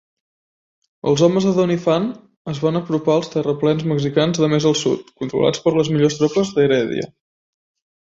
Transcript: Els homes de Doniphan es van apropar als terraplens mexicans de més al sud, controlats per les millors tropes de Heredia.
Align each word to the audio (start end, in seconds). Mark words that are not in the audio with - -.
Els 1.11 1.23
homes 1.27 1.45
de 1.47 1.51
Doniphan 1.57 2.07
es 2.55 2.63
van 2.65 2.81
apropar 2.81 3.15
als 3.19 3.31
terraplens 3.35 3.87
mexicans 3.93 4.43
de 4.47 4.53
més 4.57 4.69
al 4.73 4.77
sud, 4.83 5.15
controlats 5.23 5.65
per 5.69 5.79
les 5.81 5.97
millors 5.97 6.23
tropes 6.25 6.59
de 6.59 6.69
Heredia. 6.69 7.11